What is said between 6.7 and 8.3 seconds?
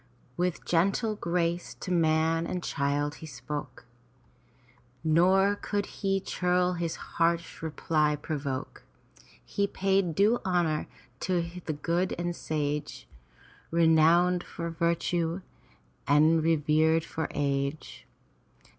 his harsh reply